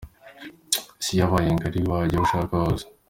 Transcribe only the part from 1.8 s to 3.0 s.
wajya aho ushaka hose.